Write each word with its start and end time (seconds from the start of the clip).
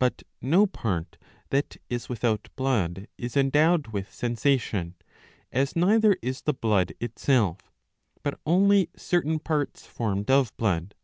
But 0.00 0.24
no 0.40 0.66
part 0.66 1.16
that 1.50 1.76
is 1.88 2.08
without 2.08 2.48
blood 2.56 3.06
is 3.16 3.36
endowed 3.36 3.86
with 3.92 4.12
sensation, 4.12 4.96
as 5.52 5.76
neither 5.76 6.16
is 6.20 6.42
the 6.42 6.54
blood 6.54 6.92
itself, 6.98 7.70
but 8.24 8.40
only 8.44 8.88
certain 8.96 9.38
parts 9.38 9.86
formed 9.86 10.28
of 10.28 10.56
blood. 10.56 10.96